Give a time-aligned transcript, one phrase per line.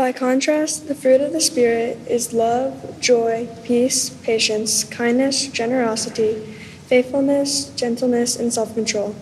[0.00, 6.36] By contrast, the fruit of the Spirit is love, joy, peace, patience, kindness, generosity,
[6.86, 9.14] faithfulness, gentleness, and self control.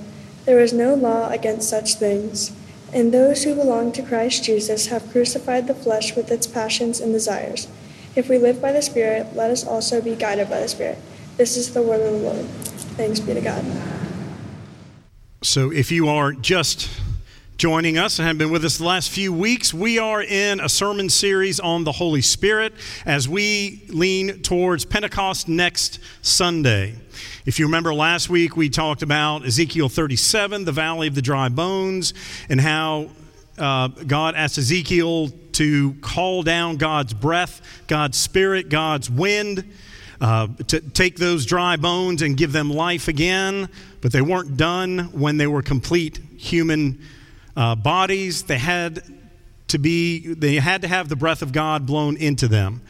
[0.44, 2.52] There is no law against such things.
[2.92, 7.12] And those who belong to Christ Jesus have crucified the flesh with its passions and
[7.12, 7.66] desires.
[8.14, 10.98] If we live by the Spirit, let us also be guided by the Spirit.
[11.38, 12.46] This is the word of the Lord.
[12.94, 13.64] Thanks be to God.
[15.42, 16.88] So if you are just
[17.58, 19.74] joining us and have been with us the last few weeks.
[19.74, 22.72] We are in a sermon series on the Holy Spirit
[23.04, 26.94] as we lean towards Pentecost next Sunday.
[27.46, 31.48] If you remember last week, we talked about Ezekiel 37, the valley of the dry
[31.48, 32.14] bones,
[32.48, 33.08] and how
[33.58, 39.64] uh, God asked Ezekiel to call down God's breath, God's spirit, God's wind.
[40.20, 43.68] Uh, to take those dry bones and give them life again,
[44.00, 46.98] but they weren't done when they were complete human
[47.58, 48.44] uh, bodies.
[48.44, 49.02] They had
[49.66, 52.82] to be, they had to have the breath of God blown into them.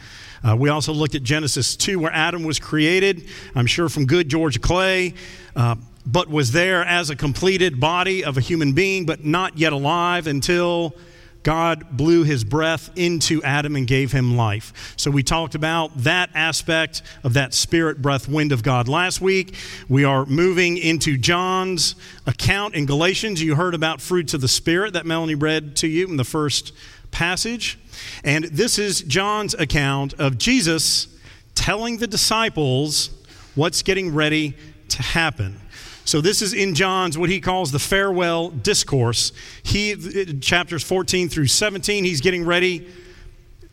[0.45, 4.29] Uh, we also looked at Genesis 2, where Adam was created, I'm sure from good
[4.29, 5.15] Georgia clay,
[5.57, 9.73] uh, but was there as a completed body of a human being, but not yet
[9.73, 10.95] alive until
[11.43, 14.95] God blew his breath into Adam and gave him life.
[14.97, 19.55] So we talked about that aspect of that spirit breath wind of God last week.
[19.89, 21.95] We are moving into John's
[22.27, 23.43] account in Galatians.
[23.43, 26.73] You heard about fruits of the Spirit that Melanie read to you in the first
[27.11, 27.79] passage.
[28.25, 31.09] And this is John's account of Jesus
[31.55, 33.11] telling the disciples
[33.55, 34.55] what's getting ready
[34.89, 35.61] to happen.
[36.09, 39.31] So this is in John's what he calls the farewell discourse.
[39.63, 39.95] He
[40.41, 42.89] chapters 14 through 17, he's getting ready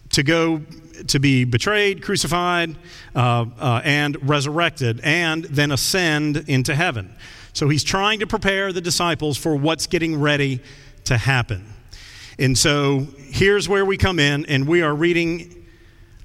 [0.09, 0.61] to go
[1.07, 2.75] to be betrayed, crucified,
[3.15, 7.15] uh, uh, and resurrected, and then ascend into heaven.
[7.53, 10.59] So he's trying to prepare the disciples for what's getting ready
[11.05, 11.65] to happen.
[12.37, 15.65] And so here's where we come in, and we are reading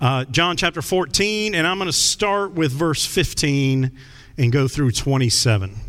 [0.01, 3.93] uh, John chapter 14, and I'm going to start with verse 15
[4.39, 5.83] and go through 27.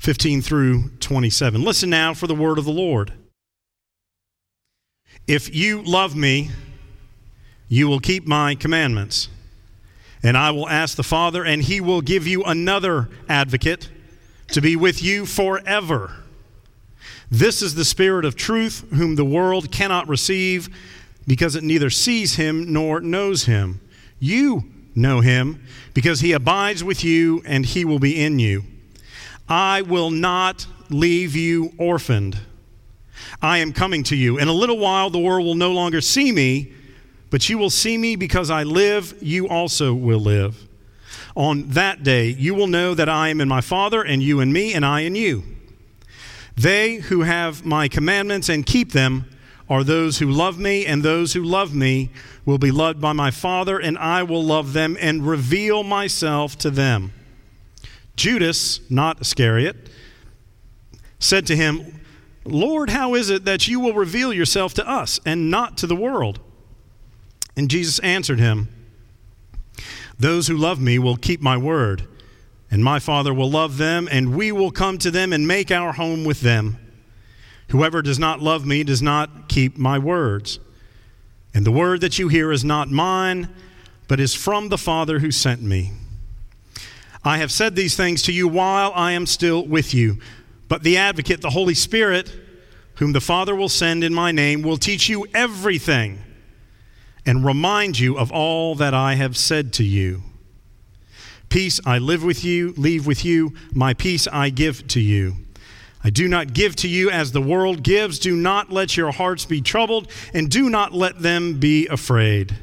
[0.00, 1.62] 15 through 27.
[1.62, 3.12] Listen now for the word of the Lord.
[5.26, 6.50] If you love me,
[7.68, 9.28] you will keep my commandments.
[10.22, 13.90] And I will ask the Father, and he will give you another advocate
[14.48, 16.16] to be with you forever.
[17.30, 20.70] This is the Spirit of truth, whom the world cannot receive
[21.26, 23.82] because it neither sees him nor knows him.
[24.18, 25.62] You know him
[25.92, 28.64] because he abides with you and he will be in you.
[29.50, 32.38] I will not leave you orphaned.
[33.42, 34.38] I am coming to you.
[34.38, 36.72] In a little while, the world will no longer see me,
[37.30, 40.68] but you will see me because I live, you also will live.
[41.34, 44.52] On that day, you will know that I am in my Father, and you in
[44.52, 45.42] me, and I in you.
[46.56, 49.24] They who have my commandments and keep them
[49.68, 52.10] are those who love me, and those who love me
[52.44, 56.70] will be loved by my Father, and I will love them and reveal myself to
[56.70, 57.12] them.
[58.20, 59.88] Judas, not Iscariot,
[61.18, 62.02] said to him,
[62.44, 65.96] Lord, how is it that you will reveal yourself to us and not to the
[65.96, 66.38] world?
[67.56, 68.68] And Jesus answered him,
[70.18, 72.06] Those who love me will keep my word,
[72.70, 75.92] and my Father will love them, and we will come to them and make our
[75.92, 76.78] home with them.
[77.68, 80.60] Whoever does not love me does not keep my words.
[81.54, 83.48] And the word that you hear is not mine,
[84.08, 85.92] but is from the Father who sent me.
[87.24, 90.18] I have said these things to you while I am still with you.
[90.68, 92.32] But the advocate, the Holy Spirit,
[92.96, 96.22] whom the Father will send in my name, will teach you everything
[97.26, 100.22] and remind you of all that I have said to you.
[101.48, 105.36] Peace I live with you, leave with you, my peace I give to you.
[106.02, 108.18] I do not give to you as the world gives.
[108.18, 112.56] Do not let your hearts be troubled, and do not let them be afraid.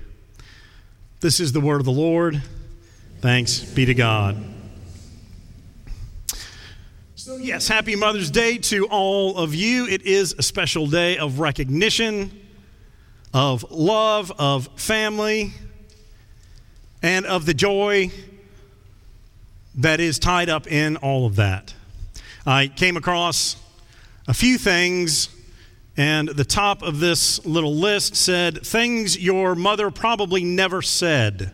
[1.19, 2.41] This is the word of the Lord.
[3.27, 4.41] Thanks be to God.
[7.15, 9.85] So, yes, happy Mother's Day to all of you.
[9.85, 12.31] It is a special day of recognition
[13.33, 15.51] of love, of family,
[17.03, 18.11] and of the joy
[19.75, 21.73] that is tied up in all of that.
[22.45, 23.57] I came across
[24.29, 25.27] a few things,
[25.97, 31.53] and the top of this little list said things your mother probably never said.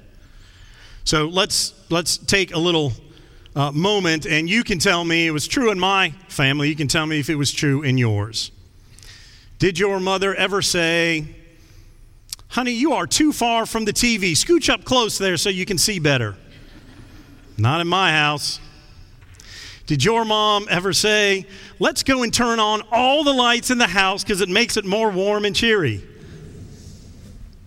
[1.06, 2.94] So let's let's take a little
[3.56, 6.70] uh, moment, and you can tell me it was true in my family.
[6.70, 8.52] You can tell me if it was true in yours.
[9.60, 11.26] Did your mother ever say,
[12.50, 14.32] Honey, you are too far from the TV.
[14.32, 16.36] Scooch up close there so you can see better?
[17.58, 18.60] Not in my house.
[19.86, 21.46] Did your mom ever say,
[21.80, 24.86] Let's go and turn on all the lights in the house because it makes it
[24.86, 26.08] more warm and cheery?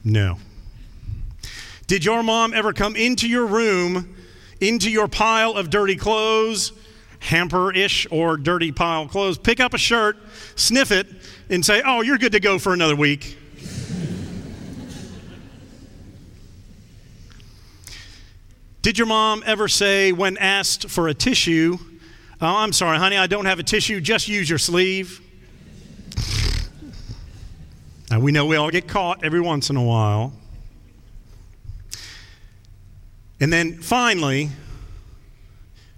[0.05, 0.38] No.
[1.87, 4.17] Did your mom ever come into your room,
[4.61, 6.73] into your pile of dirty clothes,
[7.21, 10.17] hamper ish or dirty pile clothes, pick up a shirt,
[10.56, 11.06] sniff it,
[11.49, 13.38] and say, Oh, you're good to go for another week?
[18.83, 21.79] Did your mom ever say, when asked for a tissue,
[22.41, 25.21] Oh, I'm sorry, honey, I don't have a tissue, just use your sleeve?
[28.11, 30.33] Now, we know we all get caught every once in a while.
[33.41, 34.50] And then finally,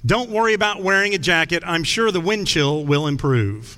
[0.05, 1.63] don't worry about wearing a jacket.
[1.67, 3.77] I'm sure the wind chill will improve.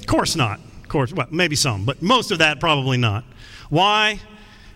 [0.00, 0.60] of course not.
[0.82, 3.24] Of course, well, maybe some, but most of that probably not.
[3.70, 4.20] Why?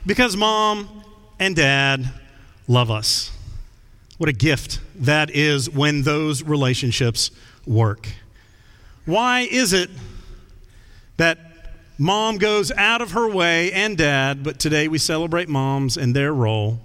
[0.06, 1.04] Because mom
[1.38, 2.10] and dad
[2.68, 3.30] love us.
[4.18, 7.30] What a gift that is when those relationships
[7.66, 8.08] work.
[9.04, 9.90] Why is it
[11.18, 11.38] that
[11.98, 16.32] mom goes out of her way and dad, but today we celebrate moms and their
[16.32, 16.80] role,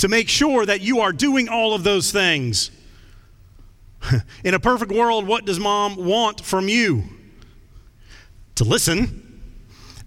[0.00, 2.70] to make sure that you are doing all of those things?
[4.44, 7.04] In a perfect world, what does mom want from you?
[8.56, 9.42] To listen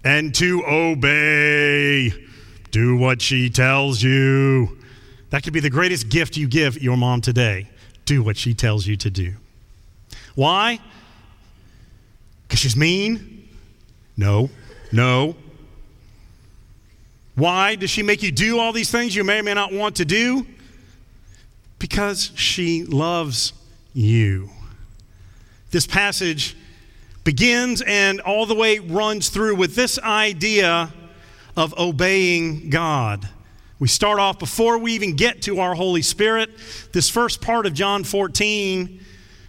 [0.02, 2.12] and to obey.
[2.72, 4.78] Do what she tells you.
[5.30, 7.70] That could be the greatest gift you give your mom today.
[8.04, 9.34] Do what she tells you to do.
[10.34, 10.80] Why?
[12.42, 13.48] Because she's mean?
[14.16, 14.50] No,
[14.90, 15.36] no.
[17.34, 19.96] Why does she make you do all these things you may or may not want
[19.96, 20.46] to do?
[21.78, 23.52] Because she loves
[23.92, 24.50] you.
[25.70, 26.56] This passage
[27.24, 30.92] begins and all the way runs through with this idea
[31.56, 33.28] of obeying God.
[33.80, 36.50] We start off before we even get to our Holy Spirit.
[36.92, 39.00] This first part of John 14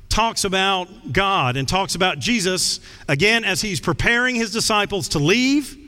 [0.09, 5.84] talks about God and talks about Jesus again as he's preparing his disciples to leave.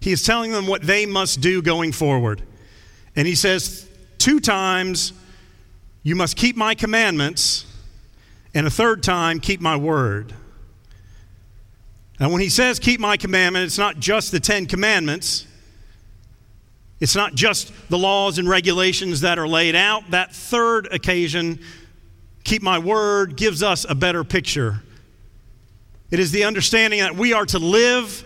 [0.00, 2.42] He is telling them what they must do going forward.
[3.14, 3.88] And he says
[4.18, 5.12] two times,
[6.02, 7.66] You must keep my commandments,
[8.54, 10.34] and a third time, keep my word.
[12.18, 15.46] And when he says keep my commandment, it's not just the Ten Commandments.
[16.98, 20.10] It's not just the laws and regulations that are laid out.
[20.10, 21.60] That third occasion,
[22.42, 24.82] keep my word, gives us a better picture.
[26.10, 28.24] It is the understanding that we are to live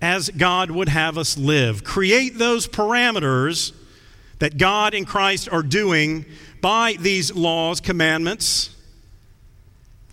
[0.00, 1.84] as God would have us live.
[1.84, 3.72] Create those parameters
[4.38, 6.24] that God and Christ are doing
[6.60, 8.74] by these laws, commandments,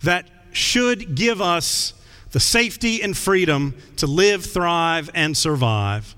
[0.02, 1.94] that should give us
[2.32, 6.14] the safety and freedom to live, thrive, and survive.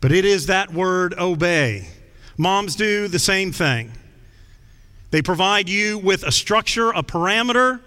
[0.00, 1.88] But it is that word obey.
[2.36, 3.92] Moms do the same thing.
[5.10, 7.80] They provide you with a structure, a parameter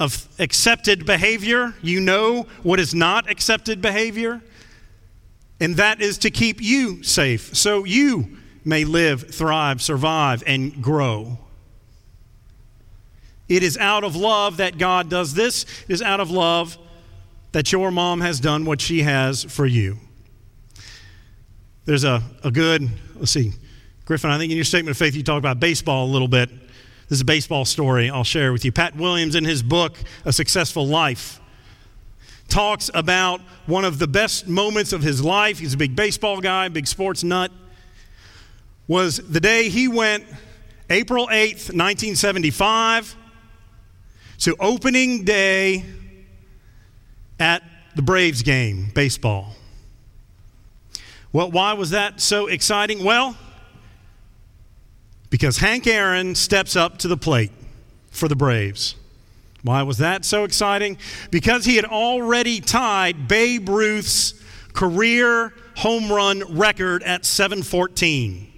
[0.00, 1.74] of accepted behavior.
[1.82, 4.40] You know what is not accepted behavior.
[5.60, 11.38] And that is to keep you safe so you may live, thrive, survive, and grow.
[13.48, 15.64] It is out of love that God does this.
[15.88, 16.76] It is out of love
[17.52, 19.96] that your mom has done what she has for you.
[21.86, 23.52] There's a, a good, let's see,
[24.04, 26.50] Griffin, I think in your statement of faith you talked about baseball a little bit.
[27.08, 28.72] This is a baseball story I'll share with you.
[28.72, 29.96] Pat Williams, in his book,
[30.26, 31.40] A Successful Life,
[32.48, 35.58] talks about one of the best moments of his life.
[35.58, 37.50] He's a big baseball guy, big sports nut.
[38.88, 40.24] Was the day he went,
[40.90, 43.16] April 8th, 1975
[44.40, 45.86] to opening day
[47.40, 47.62] at
[47.96, 49.54] the Braves game, baseball.
[51.32, 53.02] Well, why was that so exciting?
[53.02, 53.34] Well,
[55.30, 57.52] because Hank Aaron steps up to the plate
[58.10, 58.94] for the Braves.
[59.62, 60.98] Why was that so exciting?
[61.30, 64.34] Because he had already tied Babe Ruth's
[64.72, 68.52] career home run record at 714.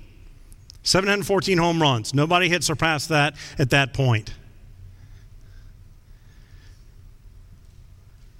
[0.82, 2.14] 714 home runs.
[2.14, 4.34] Nobody had surpassed that at that point.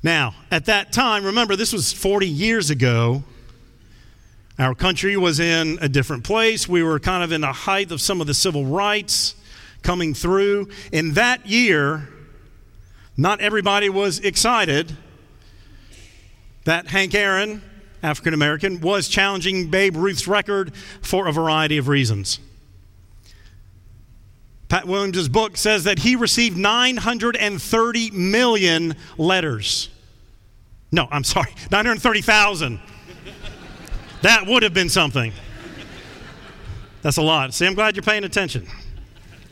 [0.02, 3.22] Now, at that time, remember, this was 40 years ago.
[4.60, 6.68] Our country was in a different place.
[6.68, 9.34] We were kind of in the height of some of the civil rights
[9.82, 10.68] coming through.
[10.92, 12.06] In that year,
[13.16, 14.94] not everybody was excited
[16.64, 17.62] that Hank Aaron,
[18.02, 22.38] African American, was challenging Babe Ruth's record for a variety of reasons.
[24.68, 29.88] Pat Williams' book says that he received 930 million letters.
[30.92, 32.78] No, I'm sorry, 930,000.
[34.22, 35.32] That would have been something.
[37.02, 37.54] That's a lot.
[37.54, 38.66] See, I'm glad you're paying attention.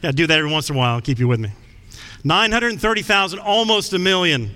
[0.02, 0.94] To do that every once in a while.
[0.94, 1.50] I'll keep you with me.
[2.25, 4.54] 930,000, almost a million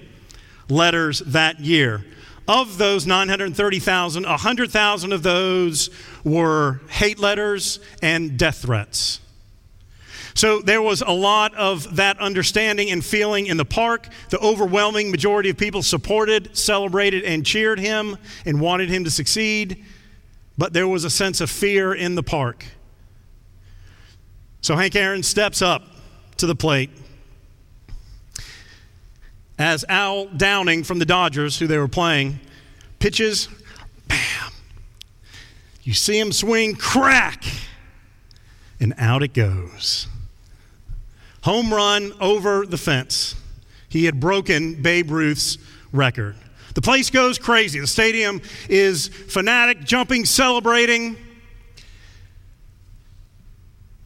[0.69, 2.05] letters that year.
[2.47, 5.91] Of those 930,000, 100,000 of those
[6.25, 9.21] were hate letters and death threats.
[10.35, 14.09] So there was a lot of that understanding and feeling in the park.
[14.31, 18.17] The overwhelming majority of people supported, celebrated, and cheered him
[18.47, 19.85] and wanted him to succeed.
[20.63, 22.65] But there was a sense of fear in the park.
[24.61, 25.83] So Hank Aaron steps up
[26.37, 26.91] to the plate
[29.59, 32.39] as Al Downing from the Dodgers, who they were playing,
[33.01, 33.49] pitches,
[34.07, 34.53] bam.
[35.83, 37.43] You see him swing, crack,
[38.79, 40.07] and out it goes.
[41.43, 43.35] Home run over the fence.
[43.89, 45.59] He had broken Babe Ruth's
[45.91, 46.37] record.
[46.75, 47.81] The place goes crazy.
[47.81, 51.17] The stadium is fanatic, jumping, celebrating.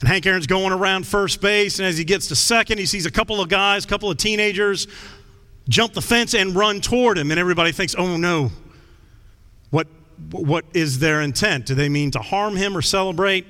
[0.01, 3.07] And Hank Aaron's going around first base, and as he gets to second, he sees
[3.07, 4.89] a couple of guys, a couple of teenagers
[5.69, 7.31] jump the fence and run toward him.
[7.31, 8.51] And everybody thinks, oh no,
[9.71, 9.89] what,
[10.31, 11.67] what is their intent?
[11.67, 13.47] Do they mean to harm him or celebrate?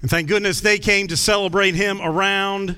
[0.00, 2.76] And thank goodness they came to celebrate him around.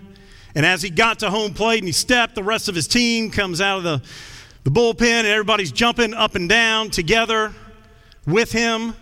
[0.54, 3.30] And as he got to home plate and he stepped, the rest of his team
[3.30, 4.02] comes out of the,
[4.64, 7.54] the bullpen and everybody's jumping up and down together
[8.26, 8.94] with him.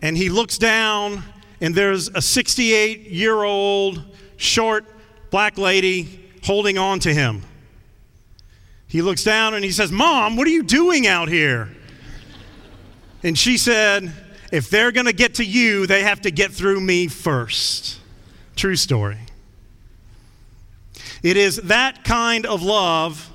[0.00, 1.22] And he looks down,
[1.60, 4.02] and there's a 68 year old,
[4.36, 4.86] short
[5.30, 7.42] black lady holding on to him.
[8.86, 11.68] He looks down and he says, Mom, what are you doing out here?
[13.22, 14.12] And she said,
[14.50, 18.00] if they're going to get to you, they have to get through me first.
[18.56, 19.18] True story.
[21.22, 23.29] It is that kind of love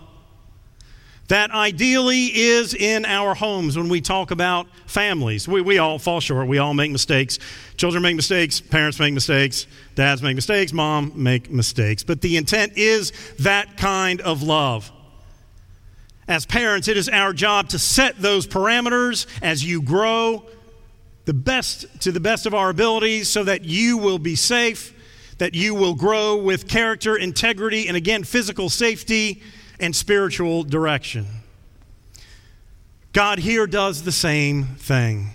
[1.27, 5.47] that ideally is in our homes when we talk about families.
[5.47, 6.47] We, we all fall short.
[6.47, 7.39] We all make mistakes.
[7.77, 8.61] Children make mistakes.
[8.61, 9.65] Parents make mistakes.
[9.95, 10.71] Dads make mistakes.
[10.71, 12.03] Mom make mistakes.
[12.03, 14.91] But the intent is that kind of love.
[16.27, 20.43] As parents, it is our job to set those parameters as you grow
[21.25, 24.93] the best to the best of our abilities so that you will be safe,
[25.39, 29.41] that you will grow with character, integrity, and again, physical safety
[29.79, 31.25] and spiritual direction.
[33.13, 35.29] God here does the same thing.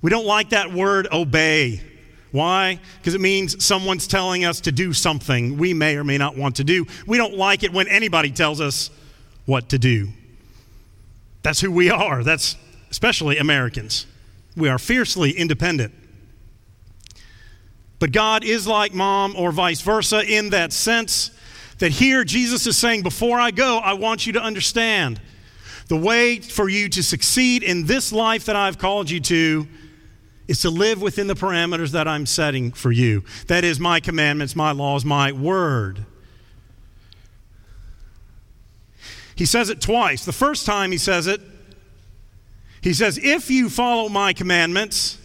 [0.00, 1.82] We don't like that word obey.
[2.30, 2.78] Why?
[2.98, 6.56] Because it means someone's telling us to do something we may or may not want
[6.56, 6.86] to do.
[7.06, 8.90] We don't like it when anybody tells us
[9.46, 10.08] what to do.
[11.42, 12.22] That's who we are.
[12.22, 12.56] That's
[12.90, 14.06] especially Americans.
[14.56, 15.94] We are fiercely independent.
[17.98, 21.30] But God is like mom or vice versa in that sense
[21.78, 25.20] that here Jesus is saying, Before I go, I want you to understand
[25.88, 29.66] the way for you to succeed in this life that I've called you to
[30.46, 33.22] is to live within the parameters that I'm setting for you.
[33.46, 36.04] That is my commandments, my laws, my word.
[39.36, 40.24] He says it twice.
[40.24, 41.40] The first time he says it,
[42.80, 45.18] he says, If you follow my commandments,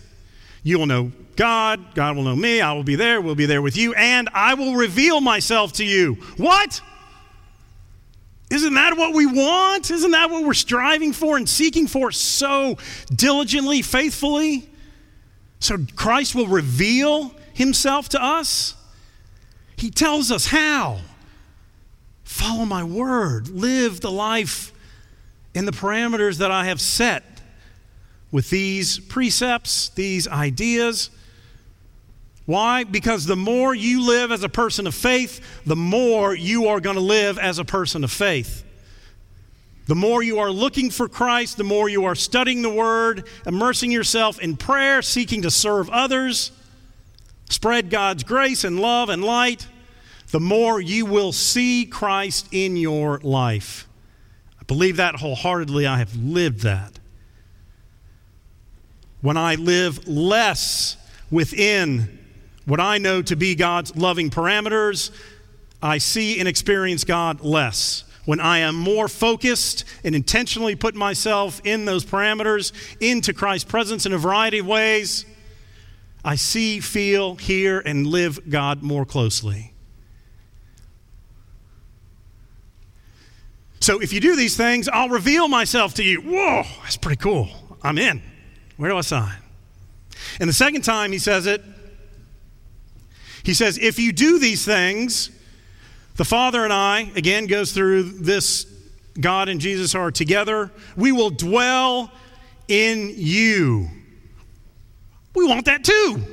[0.64, 3.62] you will know God, God will know me, I will be there, we'll be there
[3.62, 6.16] with you, and I will reveal myself to you.
[6.38, 6.82] What?
[8.52, 9.90] Isn't that what we want?
[9.90, 12.78] Isn't that what we're striving for and seeking for so
[13.14, 14.70] diligently, faithfully?
[15.60, 18.76] So Christ will reveal himself to us.
[19.76, 21.00] He tells us how.
[22.24, 23.50] Follow my word.
[23.50, 24.72] Live the life
[25.56, 27.33] in the parameters that I have set
[28.34, 31.12] with these precepts, these ideas.
[32.48, 32.84] Why?
[32.84, 36.96] Because the more you live as a person of faith, the more you are going
[36.96, 38.66] to live as a person of faith.
[39.86, 43.92] The more you are looking for Christ, the more you are studying the Word, immersing
[43.92, 46.52] yourself in prayer, seeking to serve others,
[47.52, 49.68] spread God's grace and love and light,
[50.32, 53.88] the more you will see Christ in your life.
[54.60, 55.86] I believe that wholeheartedly.
[55.86, 56.98] I have lived that.
[59.24, 60.98] When I live less
[61.32, 62.20] within
[62.66, 65.12] what I know to be God's loving parameters,
[65.82, 68.04] I see and experience God less.
[68.26, 74.06] when I am more focused and intentionally put myself in those parameters into Christ's presence
[74.06, 75.26] in a variety of ways,
[76.24, 79.74] I see, feel, hear, and live God more closely.
[83.82, 86.22] So if you do these things, I'll reveal myself to you.
[86.22, 87.50] Whoa, that's pretty cool.
[87.82, 88.22] I'm in.
[88.78, 89.38] Where do I sign?
[90.40, 91.64] And the second time he says it,
[93.44, 95.30] he says, If you do these things,
[96.16, 98.66] the Father and I, again, goes through this
[99.20, 100.72] God and Jesus are together.
[100.96, 102.12] We will dwell
[102.68, 103.90] in you.
[105.36, 106.24] We want that too.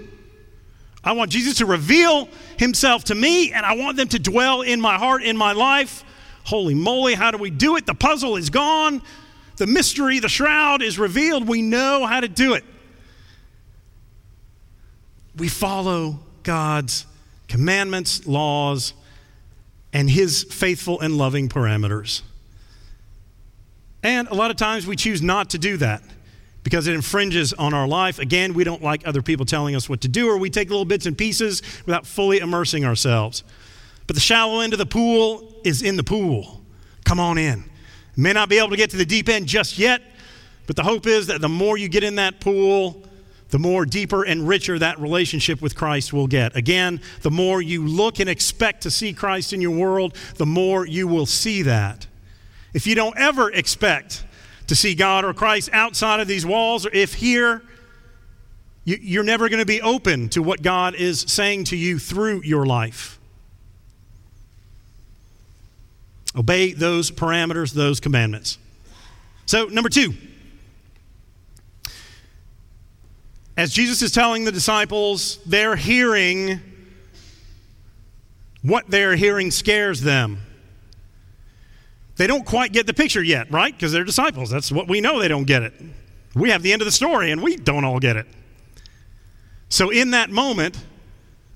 [1.02, 2.28] I want Jesus to reveal
[2.58, 6.04] himself to me, and I want them to dwell in my heart, in my life.
[6.44, 7.86] Holy moly, how do we do it?
[7.86, 9.00] The puzzle is gone.
[9.60, 11.46] The mystery, the shroud is revealed.
[11.46, 12.64] We know how to do it.
[15.36, 17.04] We follow God's
[17.46, 18.94] commandments, laws,
[19.92, 22.22] and His faithful and loving parameters.
[24.02, 26.02] And a lot of times we choose not to do that
[26.64, 28.18] because it infringes on our life.
[28.18, 30.86] Again, we don't like other people telling us what to do, or we take little
[30.86, 33.44] bits and pieces without fully immersing ourselves.
[34.06, 36.62] But the shallow end of the pool is in the pool.
[37.04, 37.69] Come on in.
[38.20, 40.02] May not be able to get to the deep end just yet,
[40.66, 43.02] but the hope is that the more you get in that pool,
[43.48, 46.54] the more deeper and richer that relationship with Christ will get.
[46.54, 50.86] Again, the more you look and expect to see Christ in your world, the more
[50.86, 52.06] you will see that.
[52.74, 54.24] If you don't ever expect
[54.66, 57.62] to see God or Christ outside of these walls, or if here,
[58.84, 62.66] you're never going to be open to what God is saying to you through your
[62.66, 63.19] life.
[66.36, 68.58] Obey those parameters, those commandments.
[69.46, 70.14] So, number two,
[73.56, 76.60] as Jesus is telling the disciples, they're hearing
[78.62, 80.40] what they're hearing scares them.
[82.16, 83.72] They don't quite get the picture yet, right?
[83.72, 84.50] Because they're disciples.
[84.50, 85.72] That's what we know they don't get it.
[86.34, 88.26] We have the end of the story and we don't all get it.
[89.68, 90.78] So, in that moment,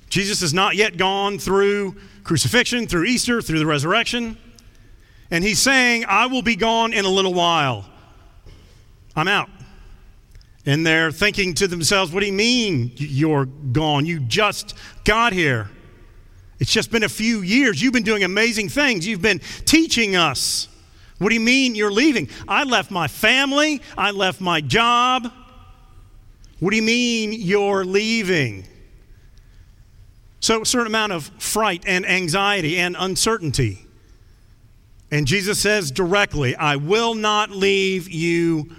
[0.09, 4.39] Jesus has not yet gone through crucifixion, through Easter, through the resurrection.
[5.31, 7.87] And he's saying, I will be gone in a little while.
[9.17, 9.49] I'm out.
[10.67, 14.07] And they're thinking to themselves, What do you mean you're gone?
[14.07, 15.71] You just got here.
[16.59, 17.83] It's just been a few years.
[17.83, 19.07] You've been doing amazing things.
[19.07, 20.69] You've been teaching us.
[21.19, 22.29] What do you mean you're leaving?
[22.49, 23.83] I left my family.
[23.97, 25.31] I left my job.
[26.61, 28.67] What do you mean you're leaving?
[30.41, 33.84] So, a certain amount of fright and anxiety and uncertainty.
[35.15, 38.71] And Jesus says directly, I will not leave you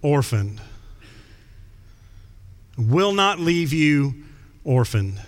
[0.00, 0.60] orphaned
[2.76, 4.14] will not leave you
[4.64, 5.20] orphaned.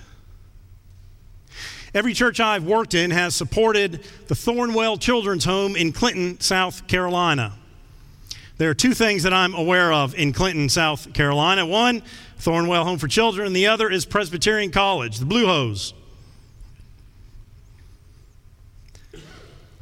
[1.94, 7.52] Every church I've worked in has supported the Thornwell Children's Home in Clinton, South Carolina.
[8.58, 11.66] There are two things that I'm aware of in Clinton, South Carolina.
[11.66, 12.02] One,
[12.38, 15.94] Thornwell Home for Children, and the other is Presbyterian College, the Blue Hose.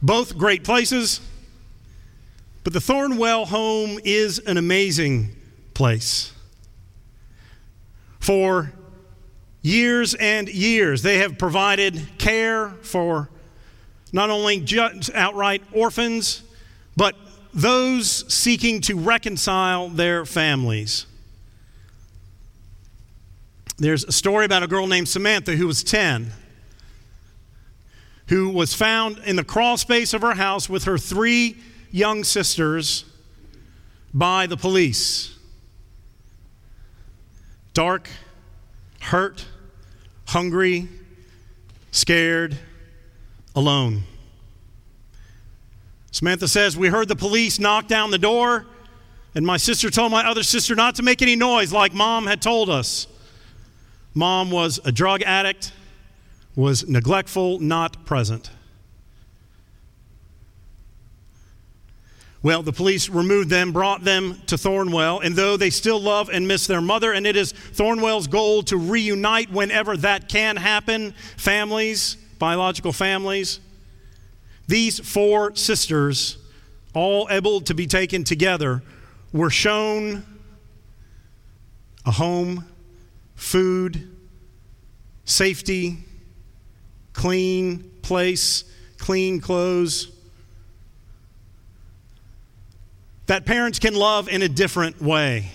[0.02, 1.20] Both great places,
[2.64, 5.36] but the Thornwell Home is an amazing
[5.74, 6.32] place
[8.18, 8.72] for
[9.62, 11.02] years and years.
[11.02, 13.30] They have provided care for
[14.12, 16.42] not only just outright orphans,
[16.96, 17.14] but
[17.54, 21.06] those seeking to reconcile their families.
[23.78, 26.32] There's a story about a girl named Samantha who was 10,
[28.32, 31.54] who was found in the crawl space of her house with her three
[31.90, 33.04] young sisters
[34.14, 35.36] by the police
[37.74, 38.08] dark,
[39.02, 39.44] hurt,
[40.28, 40.88] hungry,
[41.90, 42.56] scared,
[43.54, 44.02] alone.
[46.10, 48.64] Samantha says, We heard the police knock down the door,
[49.34, 52.40] and my sister told my other sister not to make any noise like mom had
[52.40, 53.06] told us.
[54.14, 55.72] Mom was a drug addict,
[56.54, 58.50] was neglectful, not present.
[62.42, 66.48] Well, the police removed them, brought them to Thornwell, and though they still love and
[66.48, 72.16] miss their mother, and it is Thornwell's goal to reunite whenever that can happen, families,
[72.40, 73.60] biological families,
[74.66, 76.38] these four sisters,
[76.94, 78.82] all able to be taken together,
[79.32, 80.24] were shown
[82.04, 82.64] a home,
[83.36, 84.10] food,
[85.24, 85.98] safety,
[87.12, 88.64] clean place,
[88.98, 90.10] clean clothes
[93.26, 95.50] that parents can love in a different way.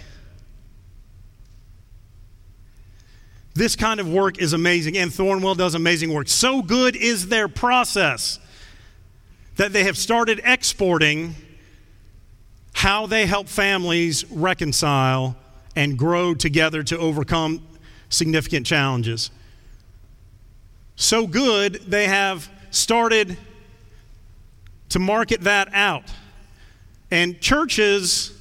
[3.54, 6.28] This kind of work is amazing, and Thornwell does amazing work.
[6.28, 8.40] So good is their process
[9.56, 11.36] that they have started exporting
[12.74, 15.36] how they help families reconcile
[15.76, 17.68] and grow together to overcome
[18.10, 19.32] significant challenges.
[20.98, 23.38] So good, they have started
[24.90, 26.12] to market that out.
[27.12, 28.34] And churches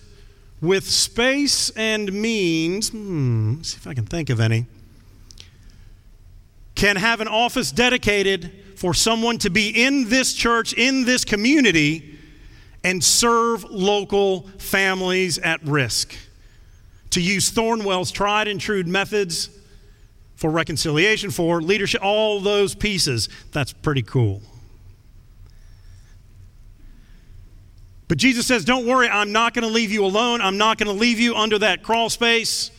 [0.63, 4.67] with space and means, hmm, see if I can think of any,
[6.75, 12.19] can have an office dedicated for someone to be in this church, in this community,
[12.83, 16.17] and serve local families at risk.
[17.11, 19.51] To use Thornwell's tried and true methods
[20.37, 23.29] for reconciliation, for leadership, all those pieces.
[23.53, 24.43] That's pretty cool.
[28.09, 30.41] But Jesus says, Don't worry, I'm not going to leave you alone.
[30.41, 32.71] I'm not going to leave you under that crawl space.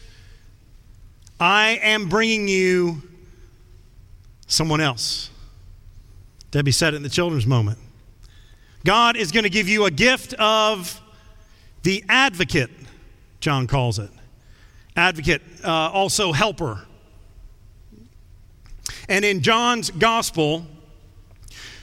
[1.40, 3.02] I am bringing you
[4.48, 5.30] someone else.
[6.52, 7.78] Debbie said it in the children's moment.
[8.86, 11.02] God is going to give you a gift of
[11.84, 12.72] the advocate,
[13.42, 14.10] John calls it.
[14.96, 16.87] Advocate, uh, also helper.
[19.10, 20.66] And in John's gospel,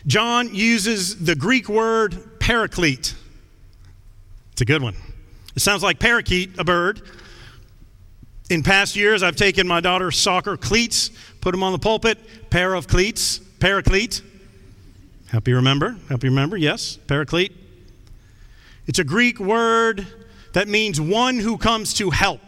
[0.07, 3.15] John uses the Greek word paraclete.
[4.53, 4.95] It's a good one.
[5.57, 7.03] It sounds like parakeet, a bird.
[8.51, 12.19] In past years, I've taken my daughter's soccer cleats, put them on the pulpit,
[12.51, 14.21] pair of cleats, paraclete.
[15.29, 15.97] Help you remember?
[16.09, 16.57] Help you remember?
[16.57, 17.53] Yes, paraclete.
[18.87, 20.07] It's a Greek word
[20.53, 22.41] that means one who comes to help.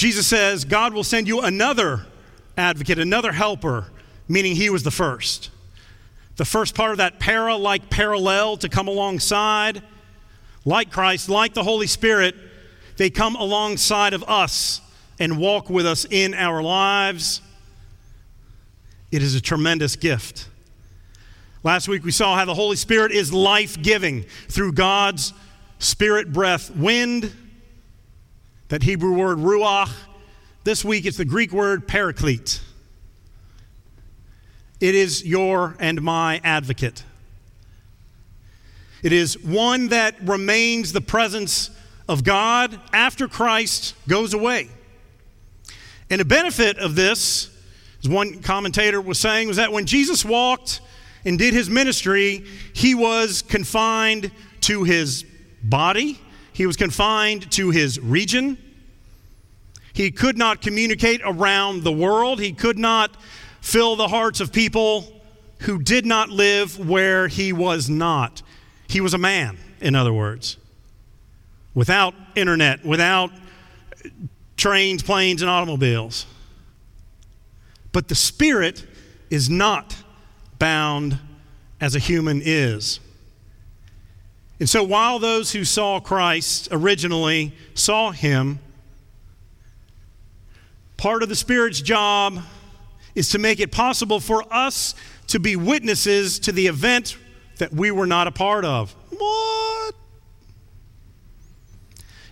[0.00, 2.06] Jesus says God will send you another
[2.56, 3.84] advocate, another helper,
[4.28, 5.50] meaning he was the first.
[6.36, 9.82] The first part of that para, like parallel, to come alongside,
[10.64, 12.34] like Christ, like the Holy Spirit,
[12.96, 14.80] they come alongside of us
[15.18, 17.42] and walk with us in our lives.
[19.12, 20.48] It is a tremendous gift.
[21.62, 25.34] Last week we saw how the Holy Spirit is life giving through God's
[25.78, 27.30] spirit breath, wind,
[28.70, 29.90] that Hebrew word ruach.
[30.62, 32.60] This week it's the Greek word paraclete.
[34.80, 37.04] It is your and my advocate.
[39.02, 41.70] It is one that remains the presence
[42.08, 44.68] of God after Christ goes away.
[46.08, 47.50] And a benefit of this,
[48.04, 50.80] as one commentator was saying, was that when Jesus walked
[51.24, 54.30] and did his ministry, he was confined
[54.62, 55.24] to his
[55.62, 56.20] body,
[56.60, 58.58] he was confined to his region.
[59.94, 62.38] He could not communicate around the world.
[62.38, 63.16] He could not
[63.62, 65.10] fill the hearts of people
[65.60, 68.42] who did not live where he was not.
[68.88, 70.58] He was a man, in other words,
[71.72, 73.30] without internet, without
[74.58, 76.26] trains, planes, and automobiles.
[77.90, 78.86] But the Spirit
[79.30, 79.96] is not
[80.58, 81.18] bound
[81.80, 83.00] as a human is.
[84.60, 88.60] And so while those who saw Christ originally saw him,
[90.98, 92.38] part of the Spirit's job
[93.14, 94.94] is to make it possible for us
[95.28, 97.16] to be witnesses to the event
[97.56, 98.94] that we were not a part of.
[99.10, 99.94] What?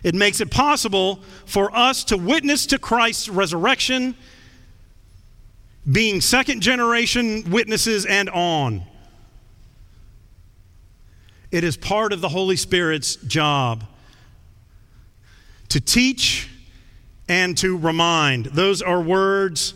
[0.03, 4.15] It makes it possible for us to witness to Christ's resurrection,
[5.91, 8.83] being second generation witnesses and on.
[11.51, 13.83] It is part of the Holy Spirit's job
[15.69, 16.49] to teach
[17.27, 18.45] and to remind.
[18.47, 19.73] Those are words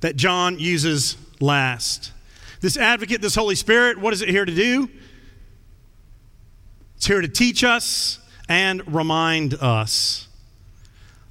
[0.00, 2.12] that John uses last.
[2.60, 4.88] This advocate, this Holy Spirit, what is it here to do?
[6.96, 10.28] It's here to teach us and remind us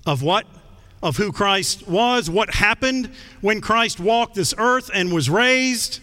[0.05, 0.45] of what?
[1.01, 5.99] Of who Christ was, what happened when Christ walked this earth and was raised,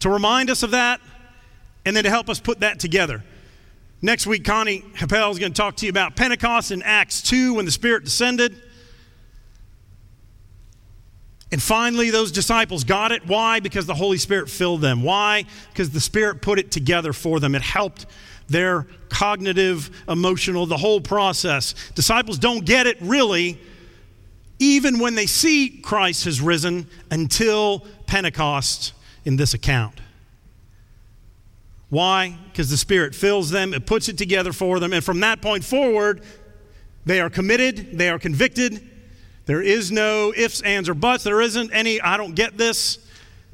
[0.00, 1.00] to remind us of that,
[1.84, 3.22] and then to help us put that together.
[4.02, 7.54] Next week, Connie Happel is going to talk to you about Pentecost in Acts 2
[7.54, 8.56] when the Spirit descended.
[11.52, 13.26] And finally, those disciples got it.
[13.26, 13.60] Why?
[13.60, 15.02] Because the Holy Spirit filled them.
[15.02, 15.44] Why?
[15.72, 17.54] Because the Spirit put it together for them.
[17.54, 18.06] It helped
[18.48, 21.74] their cognitive, emotional, the whole process.
[21.94, 23.60] Disciples don't get it really,
[24.58, 28.92] even when they see Christ has risen, until Pentecost
[29.24, 30.00] in this account.
[31.90, 32.36] Why?
[32.46, 35.64] Because the Spirit fills them, it puts it together for them, and from that point
[35.64, 36.22] forward,
[37.04, 38.90] they are committed, they are convicted,
[39.50, 41.24] there is no ifs, ands, or buts.
[41.24, 43.00] There isn't any, I don't get this.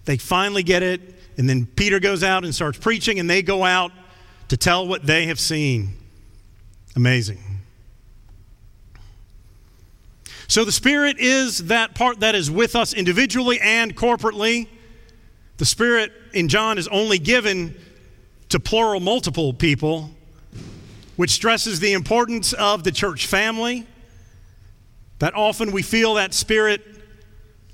[0.04, 1.00] They finally get it.
[1.38, 3.92] And then Peter goes out and starts preaching, and they go out
[4.48, 5.96] to tell what they have seen.
[6.96, 7.38] Amazing.
[10.48, 14.68] So the Spirit is that part that is with us individually and corporately.
[15.56, 17.74] The Spirit in John is only given
[18.48, 20.10] to plural, multiple people,
[21.16, 23.86] which stresses the importance of the church family.
[25.18, 26.82] That often we feel that Spirit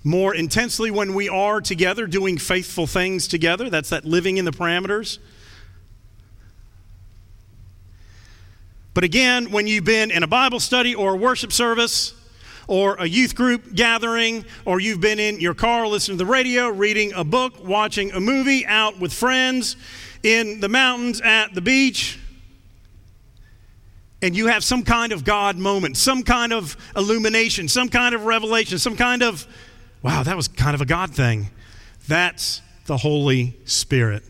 [0.05, 3.71] more intensely when we are together doing faithful things together.
[3.71, 5.19] That's that living in the parameters.
[8.95, 12.15] But again, when you've been in a Bible study or a worship service
[12.69, 16.69] or a youth group gathering, or you've been in your car listening to the radio,
[16.69, 19.77] reading a book, watching a movie, out with friends,
[20.23, 22.19] in the mountains, at the beach,
[24.23, 28.25] and you have some kind of God moment, some kind of illumination, some kind of
[28.25, 29.47] revelation, some kind of,
[30.01, 31.51] wow, that was kind of a God thing.
[32.07, 34.23] That's the Holy Spirit.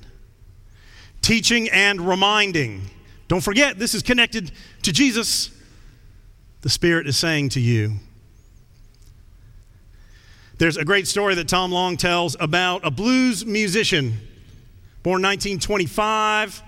[1.21, 2.91] Teaching and reminding.
[3.29, 4.51] Don't forget, this is connected
[4.83, 5.51] to Jesus.
[6.63, 7.95] The Spirit is saying to you.
[10.57, 14.21] There's a great story that Tom Long tells about a blues musician
[15.03, 16.63] born 1925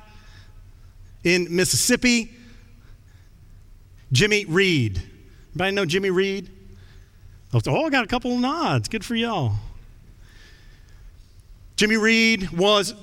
[1.25, 2.31] in Mississippi
[4.13, 5.03] Jimmy Reed.
[5.55, 6.51] Anybody know Jimmy Reed?
[7.53, 8.89] Oh, I got a couple of nods.
[8.89, 9.53] Good for y'all.
[11.77, 12.95] Jimmy Reed was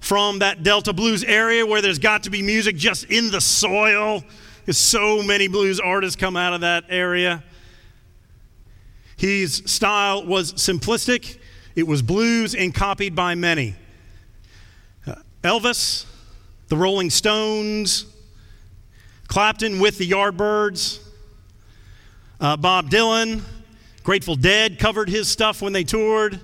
[0.00, 4.22] from that Delta blues area where there's got to be music just in the soil.
[4.60, 7.42] Because so many blues artists come out of that area.
[9.16, 11.38] His style was simplistic,
[11.76, 13.76] it was blues and copied by many.
[15.42, 16.06] Elvis,
[16.68, 18.06] the Rolling Stones,
[19.26, 21.00] Clapton with the Yardbirds.
[22.40, 23.42] Uh, Bob Dylan,
[24.04, 26.40] Grateful Dead covered his stuff when they toured.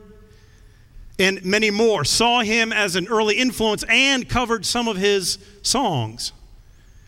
[1.18, 6.32] And many more saw him as an early influence and covered some of his songs.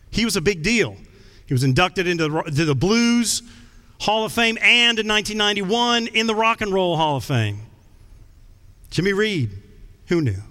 [0.09, 0.97] He was a big deal.
[1.45, 3.41] He was inducted into the, the Blues
[4.01, 7.59] Hall of Fame and in 1991 in the Rock and Roll Hall of Fame.
[8.89, 9.51] Jimmy Reed,
[10.07, 10.41] who knew?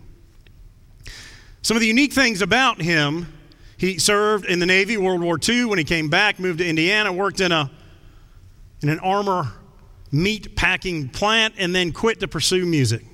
[1.62, 3.32] Some of the unique things about him
[3.76, 5.66] he served in the Navy, World War II.
[5.66, 7.70] When he came back, moved to Indiana, worked in, a,
[8.82, 9.52] in an Armour
[10.12, 13.04] meat packing plant, and then quit to pursue music.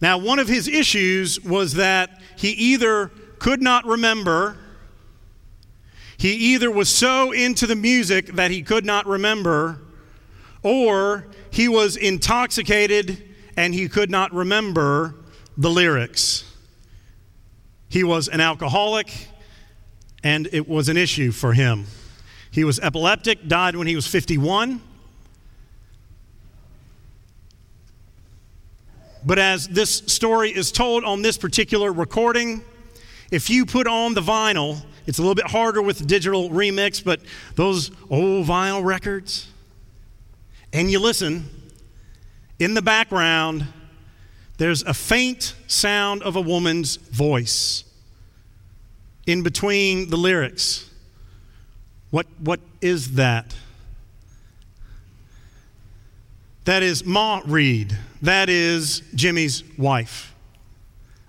[0.00, 4.58] Now, one of his issues was that he either could not remember,
[6.18, 9.80] he either was so into the music that he could not remember,
[10.62, 13.22] or he was intoxicated
[13.56, 15.14] and he could not remember
[15.56, 16.44] the lyrics.
[17.88, 19.28] He was an alcoholic,
[20.22, 21.86] and it was an issue for him.
[22.50, 24.80] He was epileptic, died when he was 51.
[29.24, 32.64] But as this story is told on this particular recording,
[33.30, 37.20] if you put on the vinyl, it's a little bit harder with digital remix, but
[37.56, 39.48] those old vinyl records,
[40.72, 41.48] and you listen,
[42.58, 43.66] in the background,
[44.58, 47.84] there's a faint sound of a woman's voice
[49.26, 50.88] in between the lyrics.
[52.10, 53.54] What, what is that?
[56.64, 57.96] That is Ma Reed.
[58.22, 60.34] That is Jimmy's wife.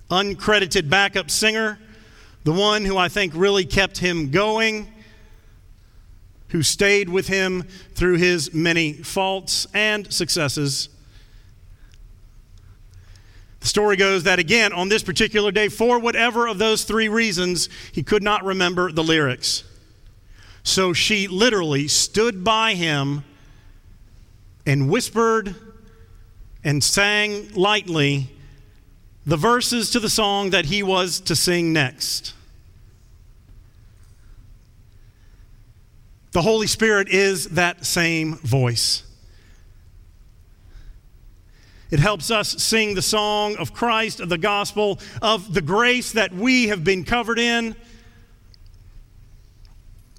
[0.10, 1.80] Uncredited backup singer,
[2.44, 4.88] the one who I think really kept him going,
[6.50, 7.64] who stayed with him
[7.94, 10.90] through his many faults and successes.
[13.68, 17.68] The story goes that again, on this particular day, for whatever of those three reasons,
[17.92, 19.66] he could not remember the lyrics.
[20.64, 23.26] So she literally stood by him
[24.66, 25.54] and whispered
[26.64, 28.30] and sang lightly
[29.26, 32.34] the verses to the song that he was to sing next.
[36.32, 39.04] The Holy Spirit is that same voice.
[41.90, 46.34] It helps us sing the song of Christ, of the gospel, of the grace that
[46.34, 47.76] we have been covered in.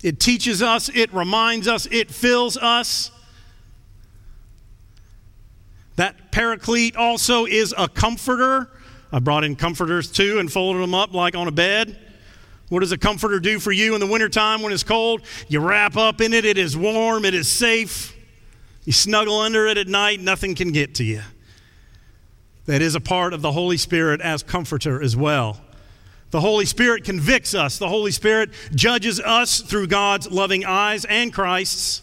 [0.03, 3.11] It teaches us, it reminds us, it fills us.
[5.97, 8.71] That paraclete also is a comforter.
[9.13, 11.99] I brought in comforters too and folded them up like on a bed.
[12.69, 15.23] What does a comforter do for you in the wintertime when it's cold?
[15.49, 18.15] You wrap up in it, it is warm, it is safe.
[18.85, 21.23] You snuggle under it at night, nothing can get to you
[22.69, 25.59] that is a part of the Holy Spirit as comforter as well.
[26.33, 27.79] The Holy Spirit convicts us.
[27.79, 32.03] The Holy Spirit judges us through God's loving eyes and Christ's.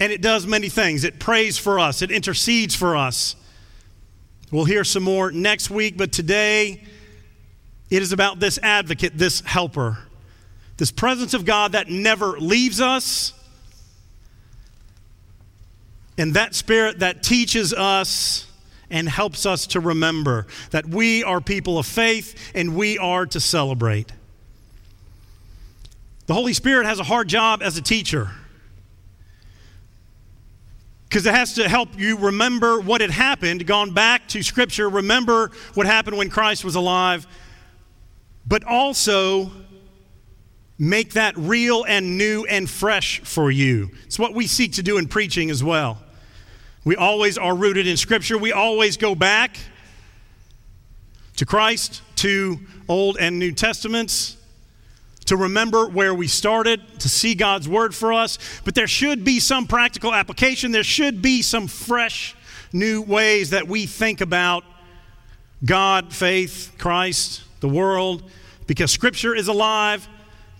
[0.00, 1.04] And it does many things.
[1.04, 3.36] It prays for us, it intercedes for us.
[4.50, 6.82] We'll hear some more next week, but today
[7.90, 9.98] it is about this advocate, this helper,
[10.78, 13.34] this presence of God that never leaves us
[16.16, 18.46] and that Spirit that teaches us
[18.92, 23.40] and helps us to remember that we are people of faith and we are to
[23.40, 24.12] celebrate.
[26.26, 28.30] The Holy Spirit has a hard job as a teacher
[31.08, 35.50] because it has to help you remember what had happened, gone back to Scripture, remember
[35.74, 37.26] what happened when Christ was alive,
[38.46, 39.50] but also
[40.78, 43.90] make that real and new and fresh for you.
[44.04, 45.98] It's what we seek to do in preaching as well.
[46.84, 48.36] We always are rooted in Scripture.
[48.36, 49.56] We always go back
[51.36, 54.36] to Christ, to Old and New Testaments,
[55.26, 58.38] to remember where we started, to see God's Word for us.
[58.64, 60.72] But there should be some practical application.
[60.72, 62.34] There should be some fresh,
[62.72, 64.64] new ways that we think about
[65.64, 68.28] God, faith, Christ, the world,
[68.66, 70.08] because Scripture is alive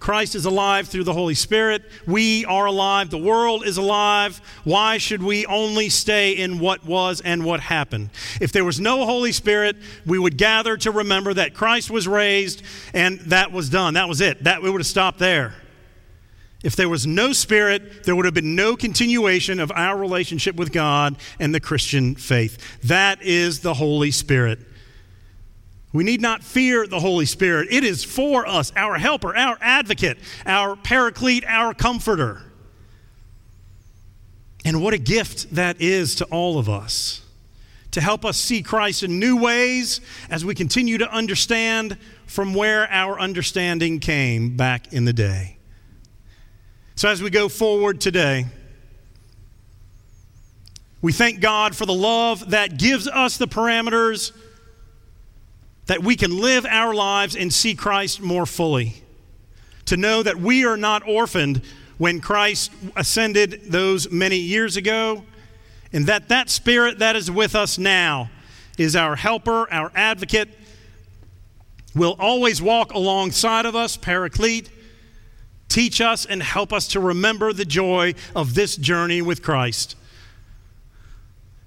[0.03, 1.85] Christ is alive through the Holy Spirit.
[2.09, 3.11] We are alive.
[3.11, 4.41] The world is alive.
[4.65, 8.11] Why should we only stay in what was and what happened?
[8.41, 12.65] If there was no Holy Spirit, we would gather to remember that Christ was raised
[12.93, 13.95] and that was done.
[13.95, 14.43] That was it.
[14.43, 15.55] That we would have stopped there.
[16.65, 20.73] If there was no Spirit, there would have been no continuation of our relationship with
[20.73, 22.81] God and the Christian faith.
[22.89, 24.59] That is the Holy Spirit.
[25.93, 27.69] We need not fear the Holy Spirit.
[27.71, 32.43] It is for us, our helper, our advocate, our paraclete, our comforter.
[34.65, 37.23] And what a gift that is to all of us
[37.93, 40.01] to help us see Christ in new ways
[40.31, 45.59] as we continue to understand from where our understanding came back in the day.
[46.95, 48.47] So, as we go forward today,
[51.03, 54.33] we thank God for the love that gives us the parameters
[55.93, 59.03] that we can live our lives and see Christ more fully.
[59.85, 61.61] To know that we are not orphaned
[61.99, 65.23] when Christ ascended those many years ago,
[65.93, 68.31] and that that spirit that is with us now
[68.79, 70.49] is our helper, our advocate,
[71.95, 74.71] will always walk alongside of us, paraclete,
[75.69, 79.95] teach us and help us to remember the joy of this journey with Christ.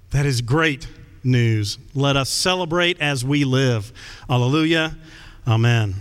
[0.09, 0.87] That is great
[1.25, 1.77] news.
[1.93, 3.91] Let us celebrate as we live.
[4.29, 4.95] Alleluia.
[5.47, 5.95] Amen.